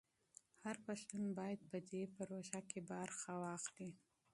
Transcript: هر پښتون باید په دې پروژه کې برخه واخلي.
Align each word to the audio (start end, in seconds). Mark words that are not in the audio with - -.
هر 0.63 0.75
پښتون 0.87 1.23
باید 1.39 1.59
په 1.71 1.77
دې 1.89 2.01
پروژه 2.15 2.59
کې 2.69 2.79
برخه 2.91 3.31
واخلي. 3.43 3.91